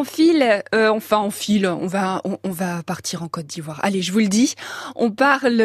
[0.00, 3.80] on file, euh, enfin on file, on va, on, va partir en Côte d'Ivoire.
[3.82, 4.54] Allez, je vous le dis,
[4.96, 5.62] on parle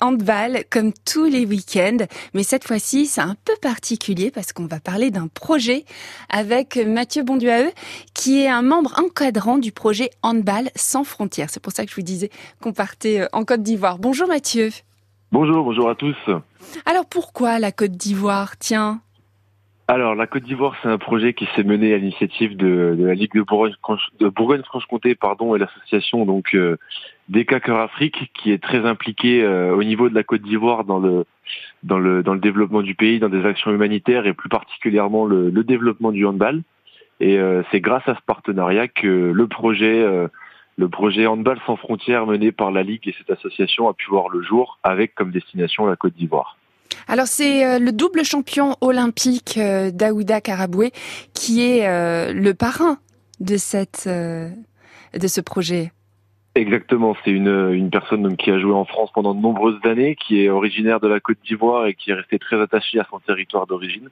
[0.00, 2.04] handball comme tous les week-ends,
[2.34, 5.84] mais cette fois-ci c'est un peu particulier parce qu'on va parler d'un projet
[6.28, 7.70] avec Mathieu Bonduaeux,
[8.14, 11.48] qui est un membre encadrant du projet Handball sans frontières.
[11.50, 13.98] C'est pour ça que je vous disais qu'on partait en Côte d'Ivoire.
[13.98, 14.70] Bonjour Mathieu.
[15.30, 16.16] Bonjour, bonjour à tous.
[16.84, 18.58] Alors pourquoi la Côte d'Ivoire?
[18.58, 19.00] Tiens.
[19.92, 23.34] Alors la Côte d'Ivoire, c'est un projet qui s'est mené à l'initiative de, la Ligue
[23.34, 23.42] de
[24.30, 26.78] Bourgogne-Franche-Comté, pardon, et l'association donc euh,
[27.30, 32.38] Cœur Afrique, qui est très impliquée euh, au niveau de la Côte d'Ivoire dans le
[32.38, 36.62] développement du pays, dans des actions humanitaires et plus particulièrement le, développement du handball.
[37.20, 40.26] Et euh, c'est grâce à ce partenariat que le projet euh,
[40.78, 44.30] le projet Handball sans frontières mené par la Ligue et cette association a pu voir
[44.30, 46.56] le jour avec comme destination la Côte d'Ivoire.
[47.08, 50.92] Alors c'est euh, le double champion olympique euh, Daouda Karaboué
[51.34, 52.98] qui est euh, le parrain
[53.40, 55.92] de ce projet.
[56.54, 60.42] Exactement, c'est une, une personne qui a joué en France pendant de nombreuses années, qui
[60.42, 63.66] est originaire de la Côte d'Ivoire et qui est resté très attaché à son territoire
[63.66, 64.10] d'origine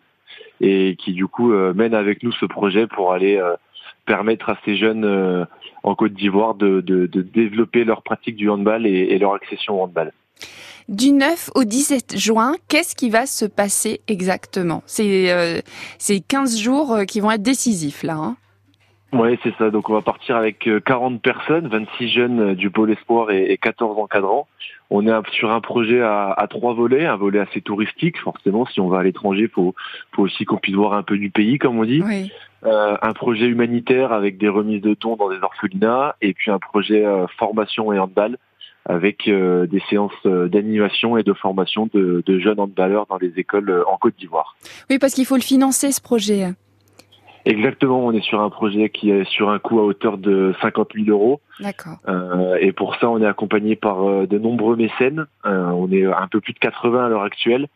[0.63, 3.41] et qui du coup mène avec nous ce projet pour aller
[4.07, 5.47] permettre à ces jeunes
[5.83, 10.13] en Côte d'Ivoire de, développer leur pratique du handball et, leur accession au handball.
[10.89, 14.83] Du 9 au 17 juin, qu'est-ce qui va se passer exactement?
[14.87, 15.61] C'est euh,
[16.29, 18.15] 15 jours euh, qui vont être décisifs là.
[18.15, 18.37] Hein
[19.13, 19.71] oui, c'est ça.
[19.71, 23.59] Donc on va partir avec 40 euh, personnes, 26 jeunes euh, du pôle espoir et
[23.61, 24.47] 14 encadrants.
[24.89, 28.19] On est sur un projet à, trois volets, un volet assez touristique.
[28.19, 29.75] Forcément, si on va à l'étranger, faut,
[30.13, 32.03] faut aussi qu'on puisse voir un peu du pays, comme on dit.
[32.65, 36.59] Euh, un projet humanitaire avec des remises de dons dans des orphelinats, et puis un
[36.59, 37.05] projet
[37.39, 38.37] formation et handball
[38.87, 43.97] avec des séances d'animation et de formation de, de jeunes handballeurs dans les écoles en
[43.99, 44.57] Côte d'Ivoire.
[44.89, 46.49] Oui, parce qu'il faut le financer ce projet.
[47.47, 50.91] Exactement, on est sur un projet qui est sur un coût à hauteur de 50
[50.95, 51.41] 000 euros.
[51.59, 51.97] D'accord.
[52.07, 55.27] Euh, et pour ça, on est accompagné par euh, de nombreux mécènes.
[55.47, 57.69] Euh, on est un peu plus de 80 à l'heure actuelle,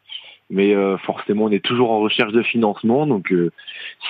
[0.51, 3.07] mais euh, forcément, on est toujours en recherche de financement.
[3.07, 3.33] Donc,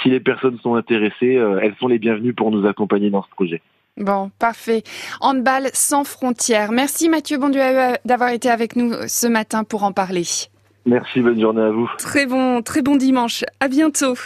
[0.03, 3.63] si les personnes sont intéressées, elles sont les bienvenues pour nous accompagner dans ce projet.
[3.97, 4.83] Bon, parfait.
[5.21, 6.73] Handball sans frontières.
[6.73, 7.63] Merci Mathieu Bondieu
[8.05, 10.25] d'avoir été avec nous ce matin pour en parler.
[10.87, 11.89] Merci, bonne journée à vous.
[11.99, 13.45] Très bon, très bon dimanche.
[13.61, 14.17] À bientôt.